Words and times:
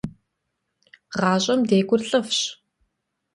ГъашӀэм 1.15 1.61
декӀур 1.69 2.01
лӀыфӀщ. 2.07 2.39